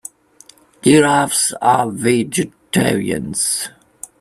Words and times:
Giraffes 0.81 1.53
are 1.61 1.91
vegetarians. 1.91 3.69